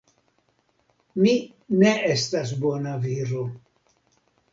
Mi 1.25 1.33
ne 1.83 1.91
estas 2.13 2.53
bona 2.65 2.95
viro. 3.05 3.45